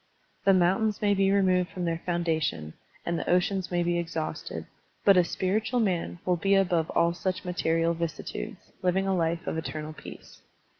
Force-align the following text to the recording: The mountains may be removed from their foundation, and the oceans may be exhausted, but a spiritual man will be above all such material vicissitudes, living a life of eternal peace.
The 0.45 0.53
mountains 0.55 0.99
may 1.03 1.13
be 1.13 1.31
removed 1.31 1.69
from 1.69 1.85
their 1.85 2.01
foundation, 2.03 2.73
and 3.05 3.19
the 3.19 3.29
oceans 3.29 3.69
may 3.69 3.83
be 3.83 3.99
exhausted, 3.99 4.65
but 5.05 5.15
a 5.15 5.23
spiritual 5.23 5.79
man 5.79 6.17
will 6.25 6.37
be 6.37 6.55
above 6.55 6.89
all 6.95 7.13
such 7.13 7.45
material 7.45 7.93
vicissitudes, 7.93 8.71
living 8.81 9.05
a 9.05 9.15
life 9.15 9.45
of 9.45 9.59
eternal 9.59 9.93
peace. 9.93 10.41